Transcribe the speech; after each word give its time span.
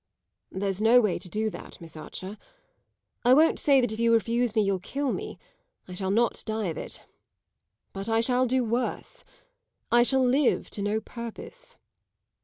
"There's 0.51 0.81
no 0.81 0.99
way 0.99 1.19
to 1.19 1.29
do 1.29 1.51
that, 1.51 1.79
Miss 1.79 1.95
Archer. 1.95 2.39
I 3.23 3.35
won't 3.35 3.59
say 3.59 3.79
that 3.81 3.91
if 3.91 3.99
you 3.99 4.11
refuse 4.11 4.55
me 4.55 4.63
you'll 4.63 4.79
kill 4.79 5.13
me; 5.13 5.37
I 5.87 5.93
shall 5.93 6.09
not 6.09 6.41
die 6.43 6.69
of 6.69 6.77
it. 6.79 7.03
But 7.93 8.09
I 8.09 8.19
shall 8.19 8.47
do 8.47 8.63
worse; 8.63 9.23
I 9.91 10.01
shall 10.01 10.25
live 10.25 10.71
to 10.71 10.81
no 10.81 11.01
purpose." 11.01 11.77